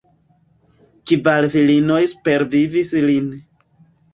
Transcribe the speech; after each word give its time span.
Kvar 1.11 1.47
filinoj 1.57 1.99
supervivis 2.15 2.93
lin. 3.07 3.29